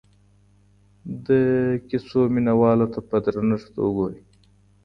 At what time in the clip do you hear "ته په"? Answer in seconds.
2.93-3.15